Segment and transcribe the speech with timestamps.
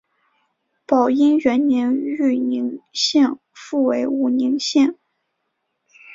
[0.87, 4.97] 宝应元年豫宁县复为武宁县。